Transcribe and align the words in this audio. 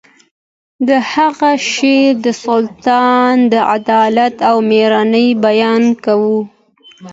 د 0.87 0.89
هغه 1.13 1.51
شعر 1.71 2.13
د 2.25 2.27
سلطان 2.45 3.33
د 3.53 3.55
عدالت 3.73 4.35
او 4.49 4.55
میړانې 4.69 5.27
بیان 5.45 5.83
کوي 6.05 6.39